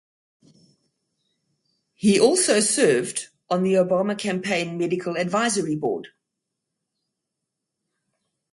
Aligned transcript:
He 1.93 2.19
also 2.19 2.59
served 2.59 3.27
on 3.51 3.61
the 3.61 3.73
Obama 3.75 4.17
campaign 4.17 4.75
Medical 4.79 5.15
Advisory 5.15 5.75
Board. 5.75 6.07